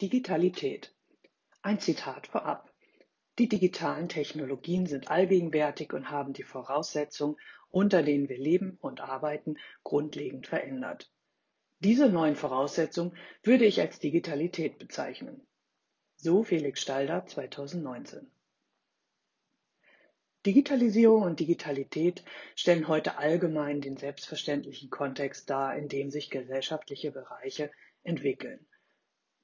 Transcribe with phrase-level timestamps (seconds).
[0.00, 0.94] Digitalität.
[1.60, 2.72] Ein Zitat vorab.
[3.38, 7.36] Die digitalen Technologien sind allgegenwärtig und haben die Voraussetzungen,
[7.68, 11.12] unter denen wir leben und arbeiten, grundlegend verändert.
[11.80, 15.46] Diese neuen Voraussetzungen würde ich als Digitalität bezeichnen.
[16.16, 18.30] So Felix Stalder 2019.
[20.46, 22.24] Digitalisierung und Digitalität
[22.56, 27.70] stellen heute allgemein den selbstverständlichen Kontext dar, in dem sich gesellschaftliche Bereiche
[28.02, 28.66] entwickeln.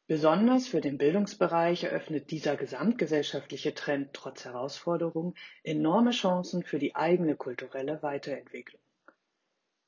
[0.09, 7.35] Besonders für den Bildungsbereich eröffnet dieser gesamtgesellschaftliche Trend trotz Herausforderungen enorme Chancen für die eigene
[7.35, 8.81] kulturelle Weiterentwicklung.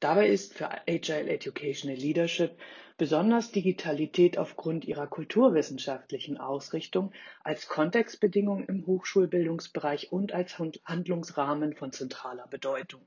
[0.01, 2.59] Dabei ist für Agile Educational Leadership
[2.97, 7.13] besonders Digitalität aufgrund ihrer kulturwissenschaftlichen Ausrichtung
[7.45, 13.03] als Kontextbedingung im Hochschulbildungsbereich und als Handlungsrahmen von zentraler Bedeutung.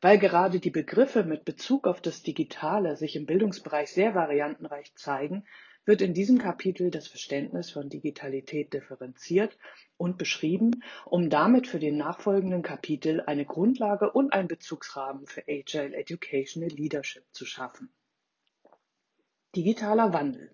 [0.00, 5.44] Weil gerade die Begriffe mit Bezug auf das Digitale sich im Bildungsbereich sehr variantenreich zeigen,
[5.84, 9.56] wird in diesem Kapitel das Verständnis von Digitalität differenziert
[9.96, 15.96] und beschrieben, um damit für den nachfolgenden Kapitel eine Grundlage und einen Bezugsrahmen für Agile
[15.96, 17.90] Educational Leadership zu schaffen.
[19.56, 20.50] Digitaler Wandel.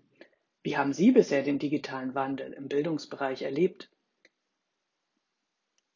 [0.62, 3.90] Wie haben Sie bisher den digitalen Wandel im Bildungsbereich erlebt?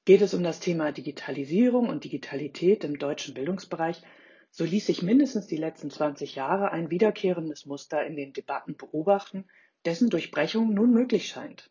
[0.05, 4.03] Geht es um das Thema Digitalisierung und Digitalität im deutschen Bildungsbereich,
[4.51, 9.47] so ließ sich mindestens die letzten 20 Jahre ein wiederkehrendes Muster in den Debatten beobachten,
[9.85, 11.71] dessen Durchbrechung nun möglich scheint.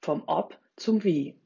[0.00, 1.36] Vom Ob zum Wie.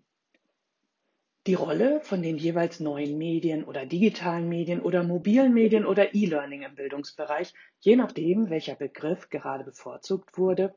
[1.46, 6.62] Die Rolle von den jeweils neuen Medien oder digitalen Medien oder mobilen Medien oder E-Learning
[6.62, 10.74] im Bildungsbereich, je nachdem, welcher Begriff gerade bevorzugt wurde,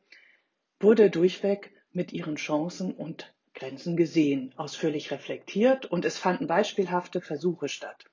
[0.80, 7.70] wurde durchweg mit ihren Chancen und Grenzen gesehen, ausführlich reflektiert und es fanden beispielhafte Versuche
[7.70, 8.06] statt.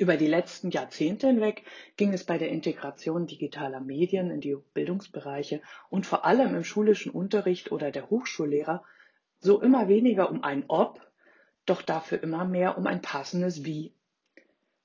[0.00, 1.62] Über die letzten Jahrzehnte hinweg
[1.98, 7.12] ging es bei der Integration digitaler Medien in die Bildungsbereiche und vor allem im schulischen
[7.12, 8.82] Unterricht oder der Hochschullehrer
[9.40, 11.06] so immer weniger um ein Ob,
[11.66, 13.92] doch dafür immer mehr um ein passendes Wie.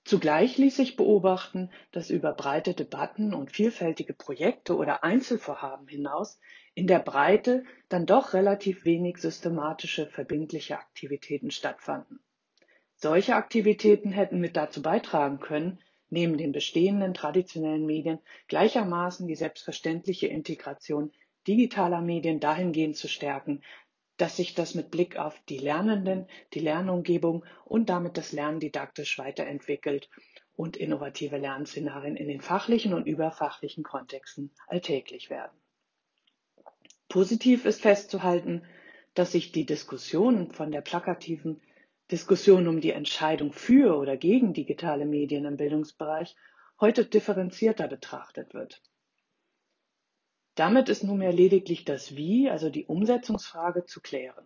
[0.03, 6.42] Zugleich ließ sich beobachten, dass über breite Debatten und vielfältige Projekte oder Einzelvorhaben hinaus
[6.74, 12.20] in der Breite dann doch relativ wenig systematische verbindliche Aktivitäten stattfanden.
[13.06, 15.78] Solche Aktivitäten hätten mit dazu beitragen können,
[16.10, 18.18] neben den bestehenden traditionellen Medien
[18.48, 21.12] gleichermaßen die selbstverständliche Integration
[21.48, 23.62] digitaler Medien dahingehend zu stärken,
[24.18, 29.20] dass sich das mit Blick auf die Lernenden, die Lernumgebung und damit das Lernen didaktisch
[29.20, 30.10] weiterentwickelt
[30.56, 35.56] und innovative Lernszenarien in den fachlichen und überfachlichen Kontexten alltäglich werden.
[37.08, 38.64] Positiv ist festzuhalten,
[39.14, 41.62] dass sich die Diskussion von der plakativen
[42.12, 46.36] Diskussion um die Entscheidung für oder gegen digitale Medien im Bildungsbereich
[46.80, 48.84] heute differenzierter betrachtet wird.
[50.54, 54.46] Damit ist nunmehr lediglich das Wie, also die Umsetzungsfrage, zu klären.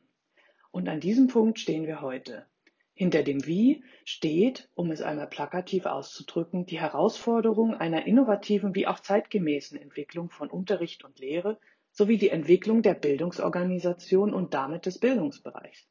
[0.71, 2.45] Und an diesem Punkt stehen wir heute.
[2.93, 8.99] Hinter dem Wie steht, um es einmal plakativ auszudrücken, die Herausforderung einer innovativen wie auch
[8.99, 11.59] zeitgemäßen Entwicklung von Unterricht und Lehre
[11.91, 15.87] sowie die Entwicklung der Bildungsorganisation und damit des Bildungsbereichs.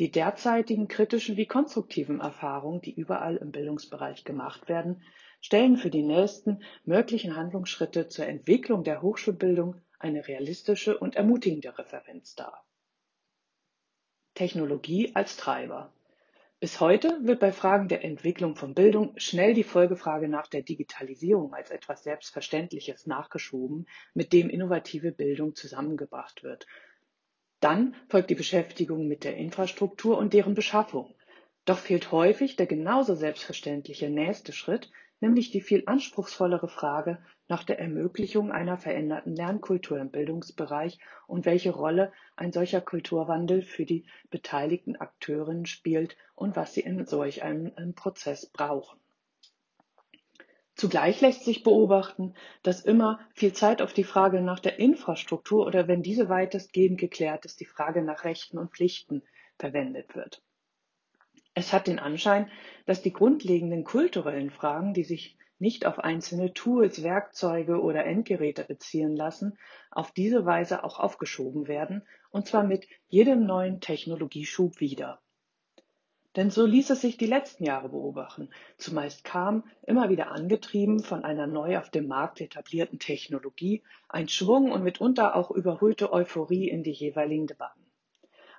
[0.00, 5.02] Die derzeitigen kritischen wie konstruktiven Erfahrungen, die überall im Bildungsbereich gemacht werden,
[5.40, 12.34] stellen für die nächsten möglichen Handlungsschritte zur Entwicklung der Hochschulbildung eine realistische und ermutigende Referenz
[12.34, 12.66] dar.
[14.34, 15.92] Technologie als Treiber.
[16.58, 21.54] Bis heute wird bei Fragen der Entwicklung von Bildung schnell die Folgefrage nach der Digitalisierung
[21.54, 26.66] als etwas Selbstverständliches nachgeschoben, mit dem innovative Bildung zusammengebracht wird
[27.64, 31.14] dann folgt die Beschäftigung mit der Infrastruktur und deren Beschaffung.
[31.64, 37.78] Doch fehlt häufig der genauso selbstverständliche nächste Schritt, nämlich die viel anspruchsvollere Frage nach der
[37.78, 44.96] Ermöglichung einer veränderten Lernkultur im Bildungsbereich und welche Rolle ein solcher Kulturwandel für die beteiligten
[44.96, 49.00] Akteurinnen spielt und was sie in solch einem Prozess brauchen.
[50.74, 55.86] Zugleich lässt sich beobachten, dass immer viel Zeit auf die Frage nach der Infrastruktur oder
[55.86, 59.22] wenn diese weitestgehend geklärt ist, die Frage nach Rechten und Pflichten
[59.56, 60.42] verwendet wird.
[61.54, 62.50] Es hat den Anschein,
[62.86, 69.14] dass die grundlegenden kulturellen Fragen, die sich nicht auf einzelne Tools, Werkzeuge oder Endgeräte beziehen
[69.14, 69.56] lassen,
[69.92, 75.22] auf diese Weise auch aufgeschoben werden, und zwar mit jedem neuen Technologieschub wieder.
[76.36, 78.50] Denn so ließ es sich die letzten Jahre beobachten.
[78.76, 84.72] Zumeist kam, immer wieder angetrieben von einer neu auf dem Markt etablierten Technologie, ein Schwung
[84.72, 87.84] und mitunter auch überhöhte Euphorie in die jeweiligen Debatten.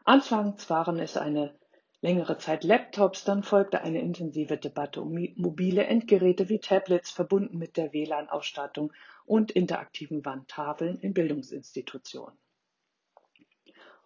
[0.06, 1.54] Anfangs waren es eine
[2.00, 7.76] längere Zeit Laptops, dann folgte eine intensive Debatte um mobile Endgeräte wie Tablets verbunden mit
[7.76, 8.94] der WLAN-Ausstattung
[9.26, 12.38] und interaktiven Wandtafeln in Bildungsinstitutionen.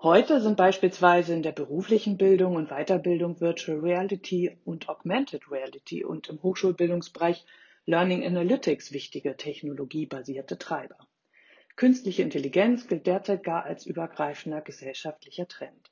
[0.01, 6.29] Heute sind beispielsweise in der beruflichen Bildung und Weiterbildung Virtual Reality und Augmented Reality und
[6.29, 7.45] im Hochschulbildungsbereich
[7.85, 10.95] Learning Analytics wichtige technologiebasierte Treiber.
[11.75, 15.91] Künstliche Intelligenz gilt derzeit gar als übergreifender gesellschaftlicher Trend.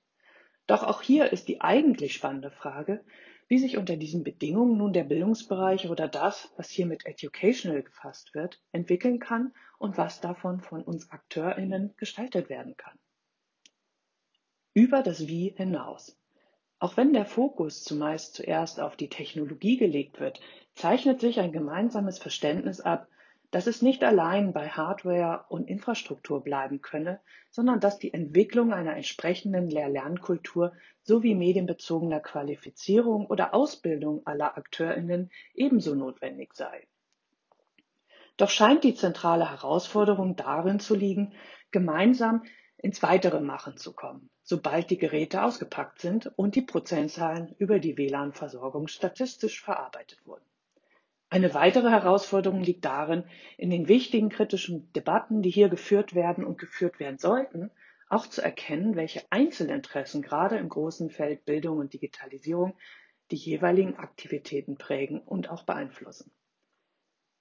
[0.68, 3.04] Doch auch hier ist die eigentlich spannende Frage,
[3.50, 8.33] wie sich unter diesen Bedingungen nun der Bildungsbereich oder das, was hier mit Educational gefasst
[8.33, 12.98] wird, entwickeln kann und was davon von uns Akteurinnen gestaltet werden kann.
[14.77, 16.15] Über das Wie hinaus.
[16.77, 20.39] Auch wenn der Fokus zumeist zuerst auf die Technologie gelegt wird,
[20.75, 23.07] zeichnet sich ein gemeinsames Verständnis ab,
[23.50, 27.19] dass es nicht allein bei Hardware und Infrastruktur bleiben könne,
[27.50, 35.95] sondern dass die Entwicklung einer entsprechenden Lehr-Lernkultur sowie medienbezogener Qualifizierung oder Ausbildung aller Akteurinnen ebenso
[35.95, 36.85] notwendig sei.
[38.38, 41.33] Doch scheint die zentrale Herausforderung darin zu liegen,
[41.71, 42.44] gemeinsam
[42.87, 47.97] ins weitere Machen zu kommen, sobald die Geräte ausgepackt sind und die Prozentzahlen über die
[47.97, 50.45] WLAN-Versorgung statistisch verarbeitet wurden.
[51.29, 53.25] Eine weitere Herausforderung liegt darin,
[53.57, 57.71] in den wichtigen kritischen Debatten, die hier geführt werden und geführt werden sollten,
[58.07, 62.77] auch zu erkennen, welche Einzelinteressen gerade im großen Feld Bildung und Digitalisierung
[63.31, 66.31] die jeweiligen Aktivitäten prägen und auch beeinflussen.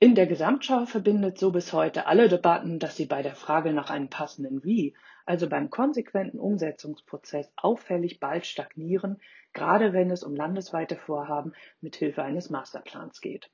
[0.01, 3.91] In der Gesamtschau verbindet so bis heute alle Debatten, dass sie bei der Frage nach
[3.91, 4.97] einem passenden Wie,
[5.27, 9.21] also beim konsequenten Umsetzungsprozess, auffällig bald stagnieren,
[9.53, 13.51] gerade wenn es um landesweite Vorhaben mit Hilfe eines Masterplans geht.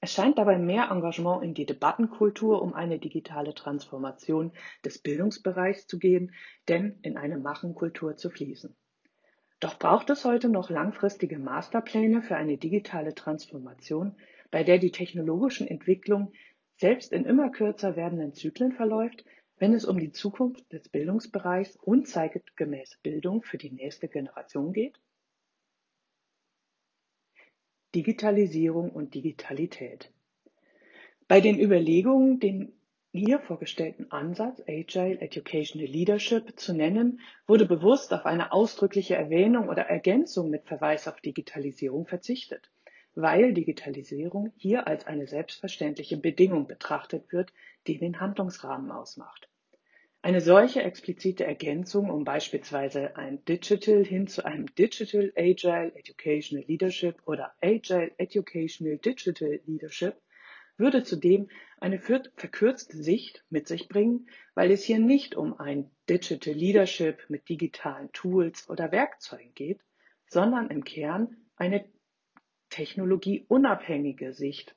[0.00, 4.52] Es scheint dabei mehr Engagement in die Debattenkultur um eine digitale Transformation
[4.84, 6.34] des Bildungsbereichs zu gehen,
[6.68, 8.76] denn in eine Machenkultur zu fließen.
[9.60, 14.16] Doch braucht es heute noch langfristige Masterpläne für eine digitale Transformation,
[14.50, 16.34] bei der die technologischen Entwicklungen
[16.76, 19.24] selbst in immer kürzer werdenden Zyklen verläuft,
[19.58, 25.00] wenn es um die Zukunft des Bildungsbereichs und zeitgemäße Bildung für die nächste Generation geht?
[27.94, 30.12] Digitalisierung und Digitalität.
[31.28, 32.72] Bei den Überlegungen, den
[33.12, 39.82] hier vorgestellten Ansatz Agile Educational Leadership zu nennen, wurde bewusst auf eine ausdrückliche Erwähnung oder
[39.82, 42.72] Ergänzung mit Verweis auf Digitalisierung verzichtet,
[43.14, 47.52] weil Digitalisierung hier als eine selbstverständliche Bedingung betrachtet wird,
[47.86, 49.48] die den Handlungsrahmen ausmacht.
[50.22, 57.16] Eine solche explizite Ergänzung, um beispielsweise ein Digital hin zu einem Digital Agile Educational Leadership
[57.26, 60.14] oder Agile Educational Digital Leadership,
[60.78, 66.54] würde zudem eine verkürzte Sicht mit sich bringen, weil es hier nicht um ein Digital
[66.54, 69.80] Leadership mit digitalen Tools oder Werkzeugen geht,
[70.26, 71.84] sondern im Kern eine
[72.74, 74.74] technologieunabhängige Sicht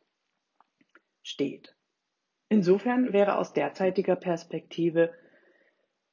[1.23, 1.75] steht.
[2.47, 5.11] Insofern wäre aus derzeitiger Perspektive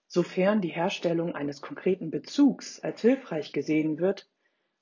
[0.06, 4.30] sofern die Herstellung eines konkreten Bezugs als hilfreich gesehen wird,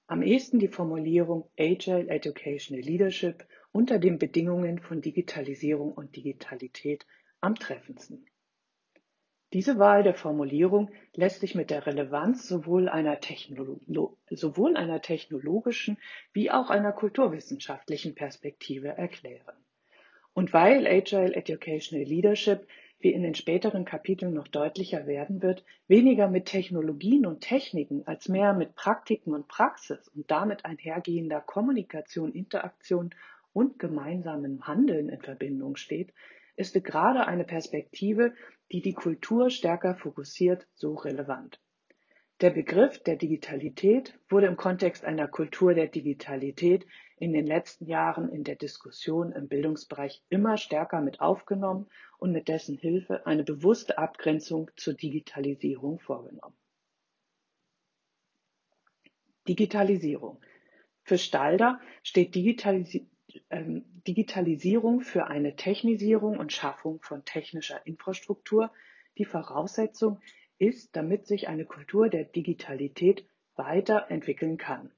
[0.06, 7.05] am ehesten die Formulierung Agile Educational Leadership unter den Bedingungen von Digitalisierung und Digitalität
[7.40, 8.26] am treffendsten.
[9.52, 13.19] Diese Wahl der Formulierung lässt sich mit der Relevanz sowohl einer,
[14.31, 15.99] sowohl einer technologischen
[16.32, 19.54] wie auch einer kulturwissenschaftlichen Perspektive erklären.
[20.32, 22.66] Und weil Agile Educational Leadership
[23.00, 28.29] wie in den späteren Kapiteln noch deutlicher werden wird, weniger mit Technologien und Techniken als
[28.29, 33.10] mehr mit Praktiken und Praxis und damit einhergehender Kommunikation, Interaktion
[33.53, 36.15] und gemeinsamem Handeln in Verbindung steht,
[36.62, 38.34] ist gerade eine Perspektive,
[38.70, 41.60] die die Kultur stärker fokussiert, so relevant.
[42.40, 46.86] Der Begriff der Digitalität wurde im Kontext einer Kultur der Digitalität
[47.19, 51.88] in den letzten Jahren in der Diskussion im Bildungsbereich immer stärker mit aufgenommen
[52.19, 56.56] und mit dessen Hilfe eine bewusste Abgrenzung zur Digitalisierung vorgenommen.
[59.48, 60.40] Digitalisierung.
[61.04, 63.08] Für Stalder steht Digitalisi
[63.51, 68.70] ähm, Digitalisierung für eine Technisierung und Schaffung von technischer Infrastruktur
[69.19, 70.20] die Voraussetzung
[70.58, 73.24] ist, damit sich eine Kultur der Digitalität
[73.56, 74.91] weiterentwickeln kann.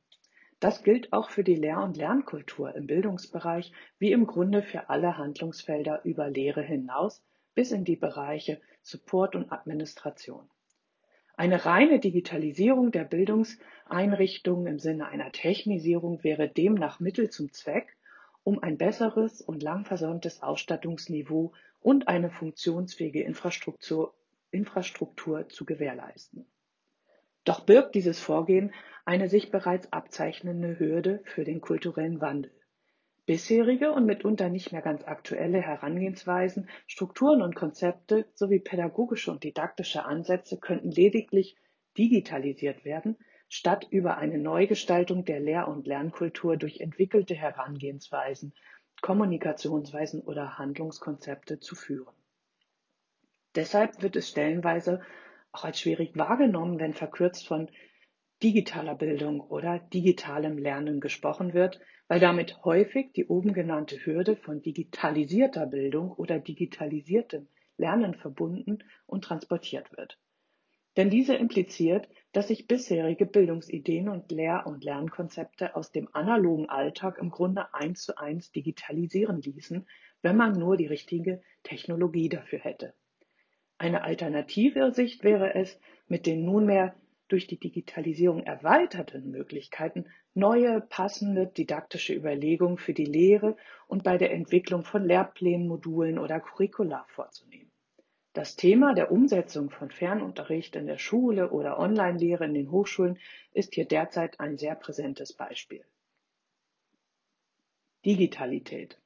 [0.60, 5.18] Das gilt auch für die Lehr- und Lernkultur im Bildungsbereich wie im Grunde für alle
[5.18, 7.22] Handlungsfelder über Lehre hinaus
[7.54, 10.48] bis in die Bereiche Support und Administration.
[11.36, 17.96] Eine reine Digitalisierung der Bildungseinrichtungen im Sinne einer Technisierung wäre demnach Mittel zum Zweck,
[18.44, 24.14] um ein besseres und lang versäumtes Ausstattungsniveau und eine funktionsfähige Infrastruktur,
[24.50, 26.46] Infrastruktur zu gewährleisten.
[27.44, 28.72] Doch birgt dieses Vorgehen
[29.04, 32.52] eine sich bereits abzeichnende Hürde für den kulturellen Wandel.
[33.26, 40.04] Bisherige und mitunter nicht mehr ganz aktuelle Herangehensweisen, Strukturen und Konzepte sowie pädagogische und didaktische
[40.04, 41.56] Ansätze könnten lediglich
[41.96, 43.16] digitalisiert werden,
[43.48, 48.54] statt über eine Neugestaltung der Lehr- und Lernkultur durch entwickelte Herangehensweisen,
[49.00, 52.14] Kommunikationsweisen oder Handlungskonzepte zu führen.
[53.54, 55.00] Deshalb wird es stellenweise
[55.52, 57.70] auch als schwierig wahrgenommen, wenn verkürzt von
[58.42, 64.60] digitaler Bildung oder digitalem Lernen gesprochen wird, weil damit häufig die oben genannte Hürde von
[64.60, 70.18] digitalisierter Bildung oder digitalisiertem Lernen verbunden und transportiert wird.
[70.96, 77.18] Denn diese impliziert, dass sich bisherige Bildungsideen und Lehr- und Lernkonzepte aus dem analogen Alltag
[77.18, 79.86] im Grunde eins zu eins digitalisieren ließen,
[80.22, 82.94] wenn man nur die richtige Technologie dafür hätte.
[83.76, 86.94] Eine alternative Sicht wäre es, mit den nunmehr
[87.28, 93.56] durch die Digitalisierung erweiterten Möglichkeiten neue, passende didaktische Überlegungen für die Lehre
[93.88, 97.63] und bei der Entwicklung von Lehrplänen, Modulen oder Curricula vorzunehmen.
[98.34, 103.20] Das Thema der Umsetzung von Fernunterricht in der Schule oder Online-Lehre in den Hochschulen
[103.52, 105.84] ist hier derzeit ein sehr präsentes Beispiel.
[108.04, 108.98] Digitalität.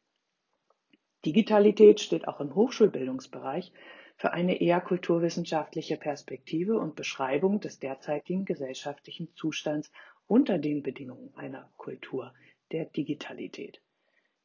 [1.26, 3.70] Digitalität steht auch im Hochschulbildungsbereich
[4.16, 9.92] für eine eher kulturwissenschaftliche Perspektive und Beschreibung des derzeitigen gesellschaftlichen Zustands
[10.26, 12.32] unter den Bedingungen einer Kultur
[12.72, 13.82] der Digitalität.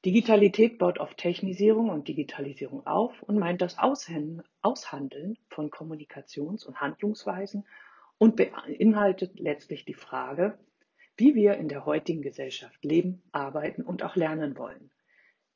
[0.05, 7.65] Digitalität baut auf Technisierung und Digitalisierung auf und meint das Aushandeln von Kommunikations- und Handlungsweisen
[8.17, 10.59] und beinhaltet letztlich die Frage,
[11.15, 14.91] wie wir in der heutigen Gesellschaft leben, arbeiten und auch lernen wollen.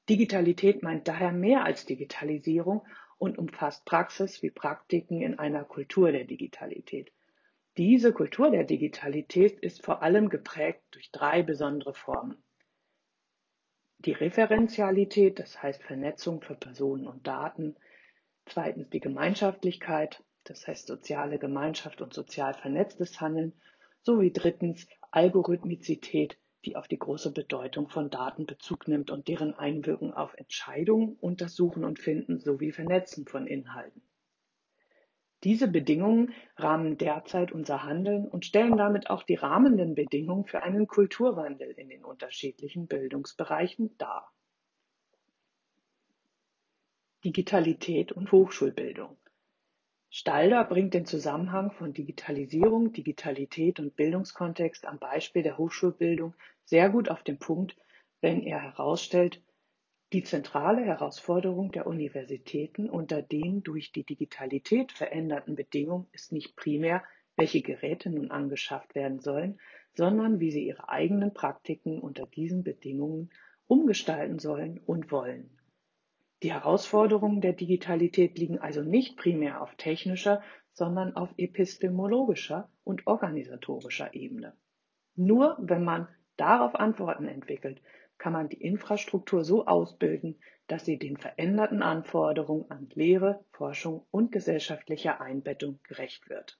[0.07, 2.85] Digitalität meint daher mehr als Digitalisierung
[3.17, 7.11] und umfasst Praxis wie Praktiken in einer Kultur der Digitalität.
[7.75, 12.41] Diese Kultur der Digitalität ist vor allem geprägt durch drei besondere Formen.
[13.99, 17.75] Die Referenzialität, das heißt Vernetzung für Personen und Daten.
[18.45, 23.53] Zweitens die Gemeinschaftlichkeit, das heißt soziale Gemeinschaft und sozial vernetztes Handeln.
[24.03, 30.13] Sowie drittens Algorithmizität, die auf die große Bedeutung von Daten Bezug nimmt und deren Einwirkung
[30.13, 34.01] auf Entscheidungen und das Suchen und Finden sowie Vernetzen von Inhalten.
[35.43, 40.87] Diese Bedingungen rahmen derzeit unser Handeln und stellen damit auch die rahmenden Bedingungen für einen
[40.87, 44.33] Kulturwandel in den unterschiedlichen Bildungsbereichen dar.
[47.23, 49.17] Digitalität und Hochschulbildung.
[50.09, 57.09] Stalder bringt den Zusammenhang von Digitalisierung, Digitalität und Bildungskontext am Beispiel der Hochschulbildung sehr gut
[57.09, 57.77] auf den Punkt,
[58.21, 59.41] wenn er herausstellt,
[60.13, 67.03] die zentrale Herausforderung der Universitäten unter den durch die Digitalität veränderten Bedingungen ist nicht primär,
[67.35, 69.59] welche Geräte nun angeschafft werden sollen,
[69.95, 73.31] sondern wie sie ihre eigenen Praktiken unter diesen Bedingungen
[73.67, 75.49] umgestalten sollen und wollen.
[76.43, 84.13] Die Herausforderungen der Digitalität liegen also nicht primär auf technischer, sondern auf epistemologischer und organisatorischer
[84.13, 84.53] Ebene.
[85.15, 87.81] Nur wenn man darauf Antworten entwickelt,
[88.17, 94.31] kann man die Infrastruktur so ausbilden, dass sie den veränderten Anforderungen an Lehre, Forschung und
[94.31, 96.59] gesellschaftlicher Einbettung gerecht wird.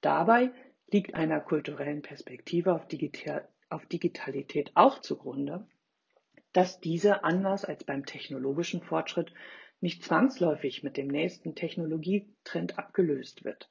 [0.00, 0.50] Dabei
[0.90, 5.66] liegt einer kulturellen Perspektive auf, Digital auf Digitalität auch zugrunde,
[6.52, 9.32] dass diese anders als beim technologischen Fortschritt
[9.80, 13.70] nicht zwangsläufig mit dem nächsten Technologietrend abgelöst wird.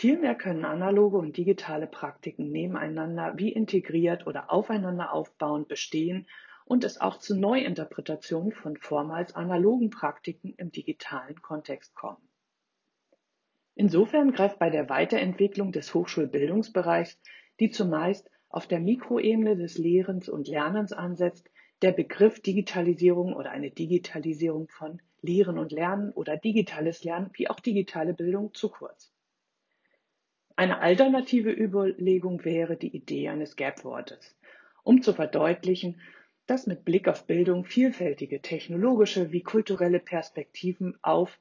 [0.00, 6.28] Vielmehr können analoge und digitale Praktiken nebeneinander wie integriert oder aufeinander aufbauend bestehen
[6.64, 12.22] und es auch zu Neuinterpretationen von vormals analogen Praktiken im digitalen Kontext kommen.
[13.74, 17.20] Insofern greift bei der Weiterentwicklung des Hochschulbildungsbereichs,
[17.58, 21.50] die zumeist auf der Mikroebene des Lehrens und Lernens ansetzt,
[21.82, 27.58] der Begriff Digitalisierung oder eine Digitalisierung von Lehren und Lernen oder digitales Lernen wie auch
[27.58, 29.12] digitale Bildung zu kurz.
[30.58, 34.36] Eine alternative Überlegung wäre die Idee eines Gap-Wortes,
[34.82, 36.00] um zu verdeutlichen,
[36.46, 41.38] dass mit Blick auf Bildung vielfältige technologische wie kulturelle Perspektiven auf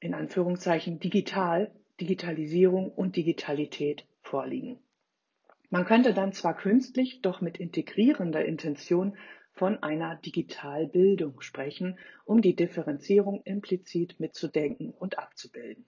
[0.00, 4.78] in Anführungszeichen digital, Digitalisierung und Digitalität vorliegen.
[5.68, 9.18] Man könnte dann zwar künstlich, doch mit integrierender Intention
[9.52, 15.84] von einer Digitalbildung sprechen, um die Differenzierung implizit mitzudenken und abzubilden.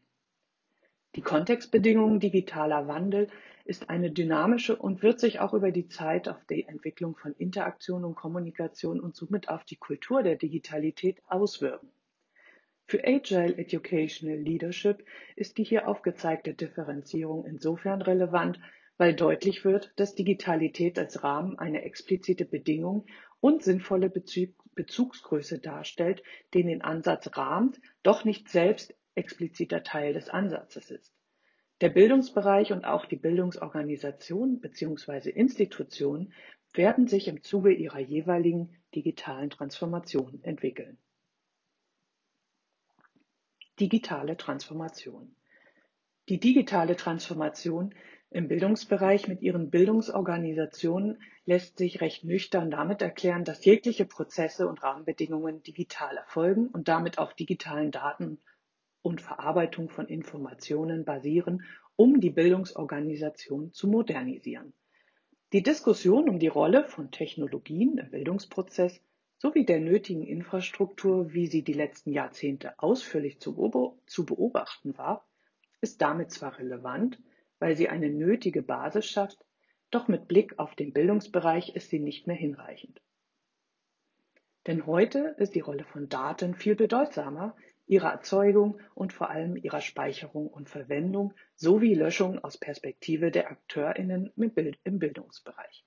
[1.16, 3.28] Die Kontextbedingungen digitaler Wandel
[3.64, 8.04] ist eine dynamische und wird sich auch über die Zeit auf die Entwicklung von Interaktion
[8.04, 11.88] und Kommunikation und somit auf die Kultur der Digitalität auswirken.
[12.87, 15.06] Für Agile Educational Leadership
[15.37, 18.61] ist die hier aufgezeigte Differenzierung insofern relevant,
[18.99, 23.06] weil deutlich wird, dass Digitalität als Rahmen eine explizite Bedingung
[23.40, 30.28] und sinnvolle Bezug Bezugsgröße darstellt, den den Ansatz rahmt, doch nicht selbst expliziter Teil des
[30.28, 31.14] Ansatzes ist.
[31.80, 35.30] Der Bildungsbereich und auch die Bildungsorganisation bzw.
[35.30, 36.33] Institutionen
[36.73, 40.99] werden sich im Zuge ihrer jeweiligen digitalen Transformation entwickeln.
[43.80, 45.35] Digitale Transformation.
[46.28, 47.94] Die digitale Transformation
[48.30, 54.83] im Bildungsbereich mit ihren Bildungsorganisationen lässt sich recht nüchtern damit erklären, dass jegliche Prozesse und
[54.83, 58.40] Rahmenbedingungen digital erfolgen und damit auf digitalen Daten
[59.05, 61.63] und Verarbeitung von Informationen basieren,
[61.95, 64.73] um die Bildungsorganisation zu modernisieren.
[65.53, 69.01] Die Diskussion um die Rolle von Technologien im Bildungsprozess
[69.37, 75.29] sowie der nötigen Infrastruktur, wie sie die letzten Jahrzehnte ausführlich zu beobachten war,
[75.83, 77.21] ist damit zwar relevant,
[77.59, 79.45] weil sie eine nötige Basis schafft,
[79.91, 83.03] doch mit Blick auf den Bildungsbereich ist sie nicht mehr hinreichend.
[84.67, 87.55] Denn heute ist die Rolle von Daten viel bedeutsamer,
[87.87, 94.33] ihrer Erzeugung und vor allem ihrer Speicherung und Verwendung sowie Löschung aus Perspektive der Akteurinnen
[94.85, 95.85] im Bildungsbereich.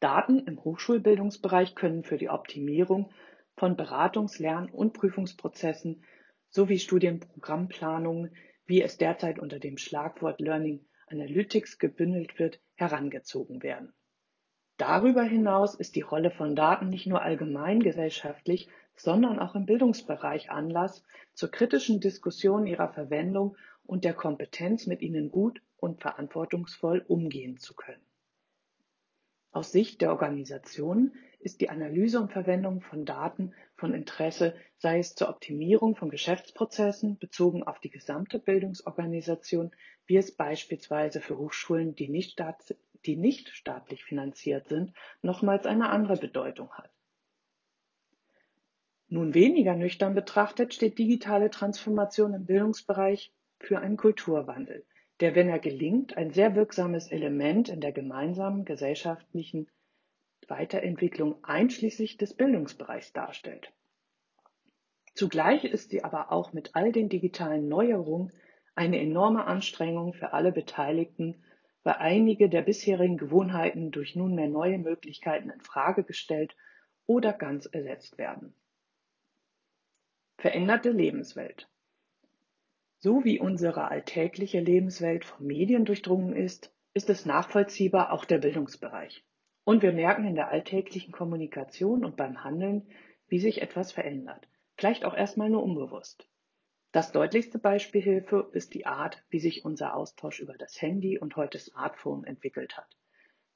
[0.00, 3.12] Daten im Hochschulbildungsbereich können für die Optimierung
[3.56, 6.04] von Beratungs-, Lern- und Prüfungsprozessen
[6.48, 8.34] sowie Studienprogrammplanungen
[8.66, 13.92] wie es derzeit unter dem Schlagwort Learning Analytics gebündelt wird, herangezogen werden.
[14.82, 20.50] Darüber hinaus ist die Rolle von Daten nicht nur allgemein gesellschaftlich, sondern auch im Bildungsbereich
[20.50, 27.58] Anlass zur kritischen Diskussion ihrer Verwendung und der Kompetenz, mit ihnen gut und verantwortungsvoll umgehen
[27.58, 28.02] zu können.
[29.52, 35.14] Aus Sicht der Organisation ist die Analyse und Verwendung von Daten von Interesse, sei es
[35.14, 39.70] zur Optimierung von Geschäftsprozessen bezogen auf die gesamte Bildungsorganisation,
[40.06, 42.40] wie es beispielsweise für Hochschulen, die nicht,
[43.06, 44.92] die nicht staatlich finanziert sind,
[45.22, 46.90] nochmals eine andere Bedeutung hat.
[49.08, 54.86] Nun weniger nüchtern betrachtet steht digitale Transformation im Bildungsbereich für einen Kulturwandel,
[55.20, 59.68] der, wenn er gelingt, ein sehr wirksames Element in der gemeinsamen gesellschaftlichen
[60.48, 63.72] Weiterentwicklung einschließlich des Bildungsbereichs darstellt.
[65.14, 68.32] Zugleich ist sie aber auch mit all den digitalen Neuerungen
[68.74, 71.44] eine enorme Anstrengung für alle Beteiligten,
[71.84, 76.56] weil einige der bisherigen Gewohnheiten durch nunmehr neue Möglichkeiten in Frage gestellt
[77.06, 78.54] oder ganz ersetzt werden.
[80.38, 81.68] Veränderte Lebenswelt.
[82.98, 89.24] So wie unsere alltägliche Lebenswelt von Medien durchdrungen ist, ist es nachvollziehbar auch der Bildungsbereich.
[89.64, 92.86] Und wir merken in der alltäglichen Kommunikation und beim Handeln,
[93.28, 94.48] wie sich etwas verändert.
[94.76, 96.28] Vielleicht auch erstmal nur unbewusst.
[96.92, 101.36] Das deutlichste Beispiel hierfür ist die Art, wie sich unser Austausch über das Handy und
[101.36, 102.98] heute Smartphone entwickelt hat.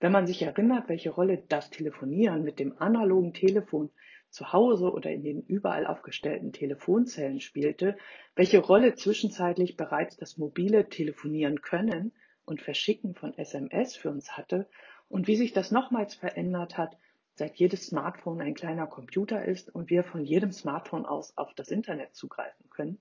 [0.01, 3.91] Wenn man sich erinnert, welche Rolle das Telefonieren mit dem analogen Telefon
[4.31, 7.99] zu Hause oder in den überall aufgestellten Telefonzellen spielte,
[8.37, 12.13] welche Rolle zwischenzeitlich bereits das mobile Telefonieren können
[12.47, 14.67] und Verschicken von SMS für uns hatte
[15.11, 16.97] und wie sich das nochmals verändert hat,
[17.35, 21.69] seit jedes Smartphone ein kleiner Computer ist und wir von jedem Smartphone aus auf das
[21.69, 22.99] Internet zugreifen können.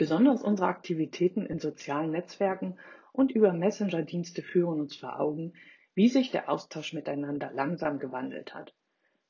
[0.00, 2.78] Besonders unsere Aktivitäten in sozialen Netzwerken
[3.12, 5.52] und über Messenger-Dienste führen uns vor Augen,
[5.94, 8.74] wie sich der Austausch miteinander langsam gewandelt hat.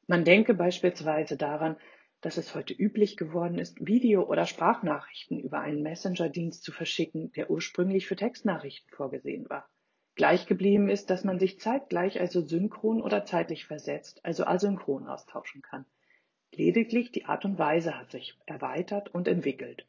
[0.06, 1.76] Man denke beispielsweise daran,
[2.20, 7.50] dass es heute üblich geworden ist, Video- oder Sprachnachrichten über einen Messenger-Dienst zu verschicken, der
[7.50, 9.68] ursprünglich für Textnachrichten vorgesehen war.
[10.14, 15.62] Gleich geblieben ist, dass man sich zeitgleich, also synchron oder zeitlich versetzt, also asynchron austauschen
[15.62, 15.84] kann.
[16.54, 19.88] Lediglich die Art und Weise hat sich erweitert und entwickelt.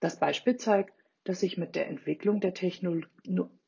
[0.00, 3.06] Das Beispiel zeigt, dass sich mit der Entwicklung der, Technolo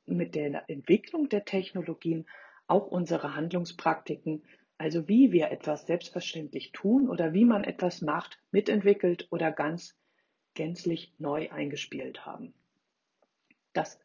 [0.07, 2.27] mit der Entwicklung der Technologien
[2.67, 4.43] auch unsere Handlungspraktiken,
[4.79, 9.95] also wie wir etwas selbstverständlich tun oder wie man etwas macht, mitentwickelt oder ganz
[10.55, 12.55] gänzlich neu eingespielt haben.
[13.73, 14.01] Das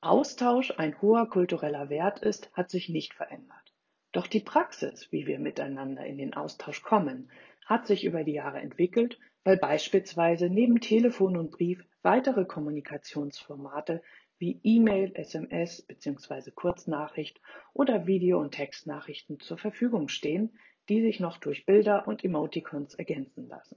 [0.00, 3.72] Austausch ein hoher kultureller Wert ist, hat sich nicht verändert.
[4.10, 7.30] Doch die Praxis, wie wir miteinander in den Austausch kommen,
[7.64, 14.02] hat sich über die Jahre entwickelt, weil beispielsweise neben Telefon und Brief weitere Kommunikationsformate
[14.38, 16.50] wie E-Mail, SMS bzw.
[16.50, 17.40] Kurznachricht
[17.72, 23.48] oder Video- und Textnachrichten zur Verfügung stehen, die sich noch durch Bilder und Emoticons ergänzen
[23.48, 23.76] lassen.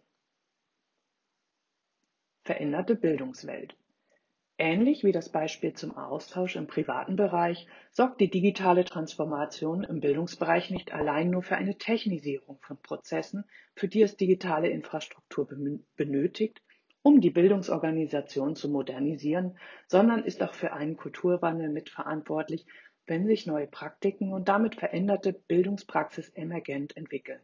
[2.43, 3.75] Veränderte Bildungswelt.
[4.58, 10.72] Ähnlich wie das Beispiel zum Austausch im privaten Bereich sorgt die digitale Transformation im Bildungsbereich
[10.72, 13.44] nicht allein nur für eine Technisierung von Prozessen,
[13.76, 15.50] für die es digitale Infrastruktur
[15.98, 16.62] benötigt,
[17.02, 22.65] um die Bildungsorganisation zu modernisieren, sondern ist auch für einen Kulturwandel mitverantwortlich,
[23.08, 27.41] wenn sich neue Praktiken und damit veränderte Bildungspraxis emergent entwickeln.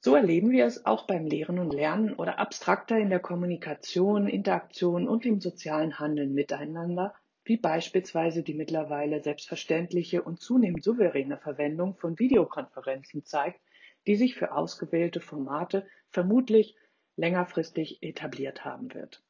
[0.00, 5.08] So erleben wir es auch beim Lehren und Lernen oder abstrakter in der Kommunikation, Interaktion
[5.08, 12.18] und im sozialen Handeln miteinander, wie beispielsweise die mittlerweile selbstverständliche und zunehmend souveräne Verwendung von
[12.18, 13.60] Videokonferenzen zeigt,
[14.06, 16.76] die sich für ausgewählte Formate vermutlich
[17.16, 19.22] längerfristig etabliert haben wird.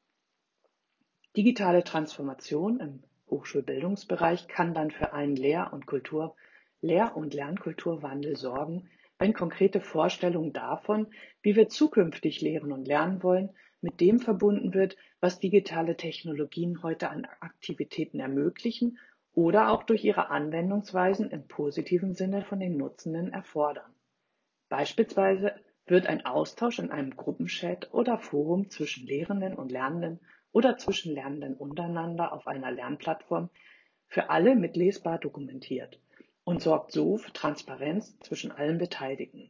[1.35, 6.35] Digitale Transformation im Hochschulbildungsbereich kann dann für einen Lehr- und Kultur,
[6.81, 11.07] Lehr- und Lernkulturwandel sorgen, wenn konkrete Vorstellungen davon,
[11.41, 13.49] wie wir zukünftig lehren und lernen wollen,
[13.81, 18.97] mit dem verbunden wird, was digitale Technologien heute an Aktivitäten ermöglichen
[19.33, 23.93] oder auch durch ihre Anwendungsweisen im positiven Sinne von den Nutzenden erfordern.
[24.69, 25.53] Beispielsweise
[25.85, 30.19] wird ein Austausch in einem Gruppenchat oder Forum zwischen Lehrenden und Lernenden
[30.51, 33.49] oder zwischen Lernenden untereinander auf einer Lernplattform
[34.07, 35.99] für alle mitlesbar dokumentiert
[36.47, 39.49] und sorgt so für Transparenz zwischen allen Beteiligten.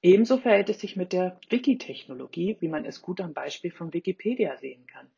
[0.00, 4.56] Ebenso verhält es sich mit der Wiki-Technologie, wie man es gut am Beispiel von Wikipedia
[4.56, 5.10] sehen kann.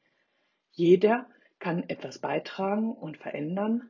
[0.73, 1.31] Jeder
[1.61, 3.89] kann etwas beitragen und verändern,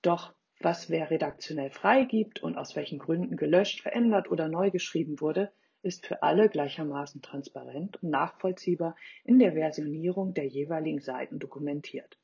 [0.00, 5.52] doch was wer redaktionell freigibt und aus welchen Gründen gelöscht, verändert oder neu geschrieben wurde,
[5.82, 12.16] ist für alle gleichermaßen transparent und nachvollziehbar in der Versionierung der jeweiligen Seiten dokumentiert.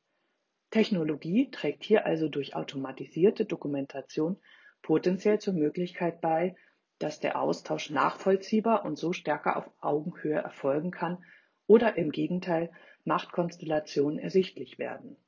[0.72, 4.38] Technologie trägt hier also durch automatisierte Dokumentation
[4.80, 6.56] potenziell zur Möglichkeit bei,
[6.98, 11.22] dass der Austausch nachvollziehbar und so stärker auf Augenhöhe erfolgen kann
[11.66, 12.70] oder im Gegenteil
[13.04, 15.18] Machtkonstellationen ersichtlich werden.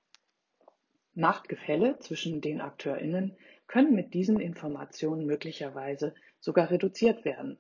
[1.13, 7.59] Machtgefälle zwischen den Akteurinnen können mit diesen Informationen möglicherweise sogar reduziert werden.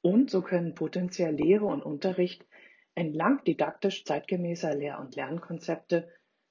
[0.00, 2.46] Und so können potenziell Lehre und Unterricht
[2.94, 6.08] entlang didaktisch zeitgemäßer Lehr- und Lernkonzepte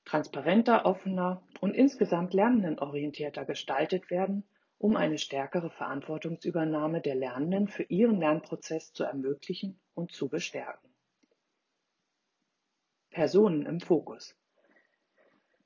[0.10, 4.44] transparenter, offener und insgesamt lernendenorientierter gestaltet werden,
[4.80, 10.90] um eine stärkere Verantwortungsübernahme der Lernenden für ihren Lernprozess zu ermöglichen und zu bestärken.
[13.12, 14.36] Personen im Fokus.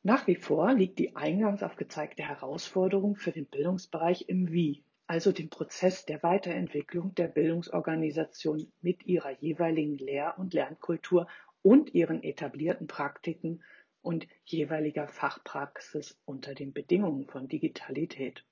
[0.01, 5.49] Nach wie vor liegt die eingangs aufgezeigte Herausforderung für den Bildungsbereich im Wie, also dem
[5.49, 11.27] Prozess der Weiterentwicklung der Bildungsorganisation mit ihrer jeweiligen Lehr- und Lernkultur
[11.61, 13.63] und ihren etablierten Praktiken
[14.03, 18.45] und jeweiliger Fachpraxis unter den Bedingungen von Digitalität.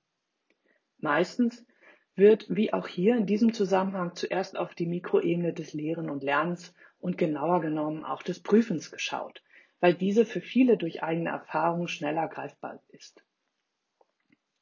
[0.98, 1.64] Meistens
[2.16, 6.74] wird, wie auch hier in diesem Zusammenhang, zuerst auf die Mikroebene des Lehren und Lernens
[6.98, 9.42] und genauer genommen auch des Prüfens geschaut,
[9.80, 13.22] weil diese für viele durch eigene Erfahrung schneller greifbar ist.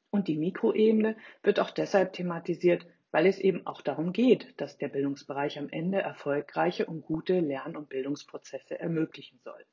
[0.09, 4.89] Und die Mikroebene wird auch deshalb thematisiert, weil es eben auch darum geht, dass der
[4.89, 9.65] Bildungsbereich am Ende erfolgreiche und gute Lern- und Bildungsprozesse ermöglichen soll.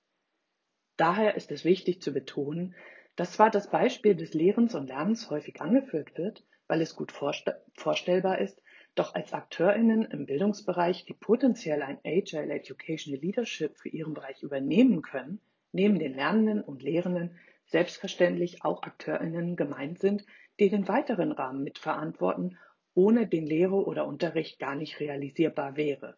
[0.98, 2.74] Daher ist es wichtig zu betonen,
[3.14, 8.38] dass zwar das Beispiel des Lehrens und Lernens häufig angeführt wird, weil es gut vorstellbar
[8.40, 8.60] ist,
[8.96, 15.02] doch als AkteurInnen im Bildungsbereich, die potenziell ein Agile Educational Leadership für ihren Bereich übernehmen
[15.02, 20.26] können, neben den Lernenden und Lehrenden selbstverständlich auch AkteurInnen gemeint sind,
[20.58, 22.58] die den weiteren Rahmen mitverantworten,
[22.94, 26.16] ohne den Lehre oder Unterricht gar nicht realisierbar wäre.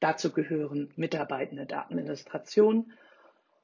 [0.00, 2.90] Dazu gehören Mitarbeitende der Administration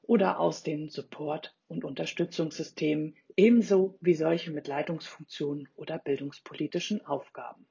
[0.01, 7.67] oder aus den Support- und Unterstützungssystemen, ebenso wie solche mit Leitungsfunktionen oder bildungspolitischen Aufgaben.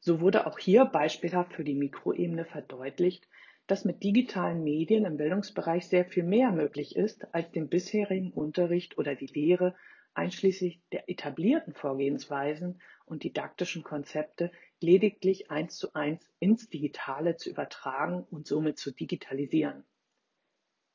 [0.00, 3.26] So wurde auch hier beispielhaft für die Mikroebene verdeutlicht,
[3.66, 8.98] dass mit digitalen Medien im Bildungsbereich sehr viel mehr möglich ist, als den bisherigen Unterricht
[8.98, 9.74] oder die Lehre
[10.12, 14.50] einschließlich der etablierten Vorgehensweisen und didaktischen Konzepte
[14.80, 19.84] lediglich eins zu eins ins Digitale zu übertragen und somit zu digitalisieren.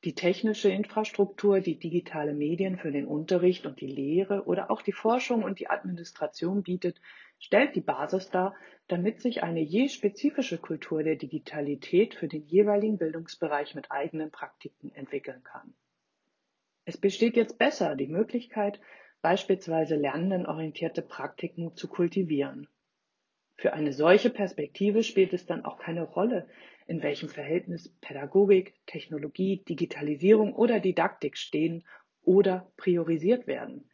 [0.06, 4.94] Die technische Infrastruktur, die digitale Medien für den Unterricht und die Lehre oder auch die
[4.94, 7.02] Forschung und die Administration bietet,
[7.38, 8.56] stellt die Basis dar,
[8.88, 14.90] damit sich eine je spezifische Kultur der Digitalität für den jeweiligen Bildungsbereich mit eigenen Praktiken
[14.96, 15.74] entwickeln kann.
[16.86, 18.80] Es besteht jetzt besser die Möglichkeit,
[19.22, 22.70] beispielsweise lernendenorientierte Praktiken zu kultivieren.
[23.60, 26.48] Für eine solche Perspektive spielt es dann auch keine Rolle,
[26.88, 31.84] in welchem Verhältnis Pädagogik, Technologie, Digitalisierung oder Didaktik stehen
[32.24, 33.90] oder priorisiert werden.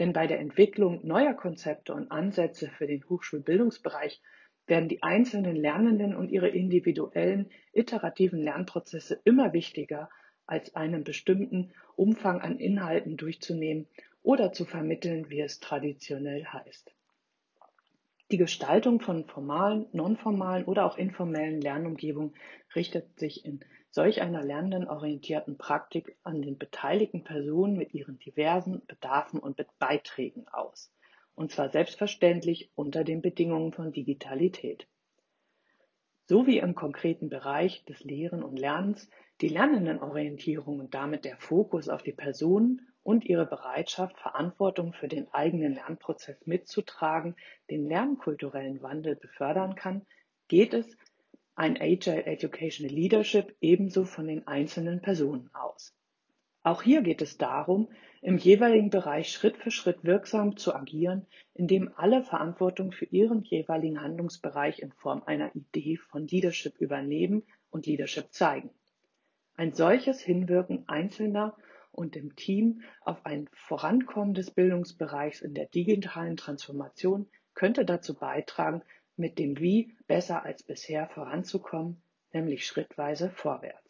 [0.00, 4.20] Denn bei der Entwicklung neuer Konzepte und Ansätze für den Hochschulbildungsbereich
[4.66, 10.10] werden die einzelnen Lernenden und ihre individuellen, iterativen Lernprozesse immer wichtiger
[10.46, 13.86] als einen bestimmten Umfang an Inhalten durchzunehmen
[14.24, 16.95] oder zu vermitteln, wie es traditionell heißt.
[18.32, 22.34] Die Gestaltung von formalen, nonformalen oder auch informellen Lernumgebungen
[22.74, 23.60] richtet sich in
[23.90, 30.92] solch einer lernendenorientierten Praktik an den beteiligten Personen mit ihren diversen Bedarfen und Beiträgen aus,
[31.36, 34.88] und zwar selbstverständlich unter den Bedingungen von Digitalität.
[36.24, 39.08] So wie im konkreten Bereich des Lehren und Lernens
[39.40, 45.32] die Lernendenorientierung und damit der Fokus auf die Personen und ihre Bereitschaft, Verantwortung für den
[45.32, 47.36] eigenen Lernprozess mitzutragen,
[47.70, 50.04] den lernkulturellen Wandel befördern kann,
[50.48, 50.96] geht es
[51.54, 55.94] ein Agile Educational Leadership ebenso von den einzelnen Personen aus.
[56.64, 57.88] Auch hier geht es darum,
[58.22, 64.02] im jeweiligen Bereich Schritt für Schritt wirksam zu agieren, indem alle Verantwortung für ihren jeweiligen
[64.02, 68.70] Handlungsbereich in Form einer Idee von Leadership übernehmen und Leadership zeigen.
[69.56, 71.56] Ein solches Hinwirken Einzelner
[71.96, 78.82] und dem Team auf ein Vorankommen des Bildungsbereichs in der digitalen Transformation könnte dazu beitragen,
[79.16, 83.85] mit dem Wie besser als bisher voranzukommen, nämlich schrittweise vorwärts.